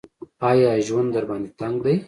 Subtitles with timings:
[0.49, 1.95] ایا ژوند درباندې تنګ دی؟